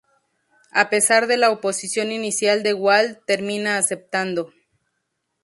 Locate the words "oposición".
1.51-2.11